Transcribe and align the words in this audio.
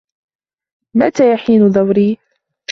متى 0.95 1.31
يحين 1.33 1.71
دوري؟ 1.71 2.17